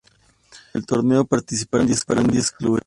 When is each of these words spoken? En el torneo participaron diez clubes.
En 0.73 0.79
el 0.79 0.85
torneo 0.87 1.25
participaron 1.25 1.85
diez 1.85 2.49
clubes. 2.49 2.79